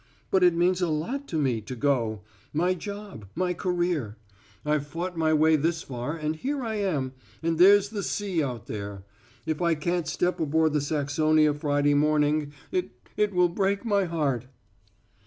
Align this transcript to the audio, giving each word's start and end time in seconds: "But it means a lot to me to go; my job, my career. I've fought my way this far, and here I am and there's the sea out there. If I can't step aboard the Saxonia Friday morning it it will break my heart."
"But 0.31 0.41
it 0.43 0.55
means 0.55 0.81
a 0.81 0.89
lot 0.89 1.27
to 1.27 1.37
me 1.37 1.61
to 1.61 1.75
go; 1.75 2.21
my 2.53 2.73
job, 2.73 3.27
my 3.35 3.53
career. 3.53 4.17
I've 4.65 4.87
fought 4.87 5.15
my 5.15 5.31
way 5.31 5.55
this 5.55 5.83
far, 5.83 6.17
and 6.17 6.35
here 6.35 6.63
I 6.63 6.77
am 6.77 7.13
and 7.43 7.59
there's 7.59 7.89
the 7.89 8.01
sea 8.01 8.41
out 8.43 8.65
there. 8.65 9.03
If 9.45 9.61
I 9.61 9.75
can't 9.75 10.07
step 10.07 10.39
aboard 10.39 10.73
the 10.73 10.81
Saxonia 10.81 11.53
Friday 11.53 11.93
morning 11.93 12.51
it 12.71 12.93
it 13.15 13.31
will 13.31 13.49
break 13.49 13.85
my 13.85 14.05
heart." 14.05 14.47